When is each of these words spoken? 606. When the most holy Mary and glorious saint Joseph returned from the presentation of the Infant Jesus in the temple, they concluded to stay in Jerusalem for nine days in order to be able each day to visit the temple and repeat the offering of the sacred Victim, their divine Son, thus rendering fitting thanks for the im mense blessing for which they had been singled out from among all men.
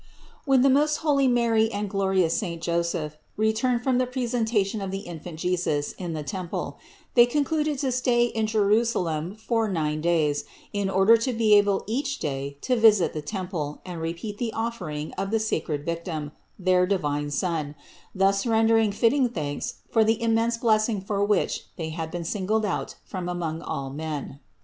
606. 0.45 0.47
When 0.47 0.61
the 0.63 0.79
most 0.79 0.95
holy 1.03 1.27
Mary 1.27 1.71
and 1.71 1.87
glorious 1.87 2.35
saint 2.35 2.59
Joseph 2.63 3.17
returned 3.37 3.83
from 3.83 3.99
the 3.99 4.07
presentation 4.07 4.81
of 4.81 4.89
the 4.89 5.01
Infant 5.01 5.37
Jesus 5.37 5.91
in 5.91 6.13
the 6.13 6.23
temple, 6.23 6.79
they 7.13 7.27
concluded 7.27 7.77
to 7.77 7.91
stay 7.91 8.25
in 8.25 8.47
Jerusalem 8.47 9.35
for 9.35 9.67
nine 9.69 10.01
days 10.01 10.43
in 10.73 10.89
order 10.89 11.17
to 11.17 11.31
be 11.33 11.53
able 11.53 11.83
each 11.85 12.17
day 12.17 12.57
to 12.61 12.75
visit 12.75 13.13
the 13.13 13.21
temple 13.21 13.79
and 13.85 14.01
repeat 14.01 14.39
the 14.39 14.51
offering 14.53 15.11
of 15.19 15.29
the 15.29 15.39
sacred 15.39 15.85
Victim, 15.85 16.31
their 16.57 16.87
divine 16.87 17.29
Son, 17.29 17.75
thus 18.15 18.43
rendering 18.47 18.91
fitting 18.91 19.29
thanks 19.29 19.81
for 19.87 20.03
the 20.03 20.13
im 20.15 20.33
mense 20.33 20.57
blessing 20.57 20.99
for 20.99 21.23
which 21.23 21.65
they 21.75 21.89
had 21.91 22.09
been 22.09 22.23
singled 22.25 22.65
out 22.65 22.95
from 23.03 23.29
among 23.29 23.61
all 23.61 23.91
men. 23.91 24.39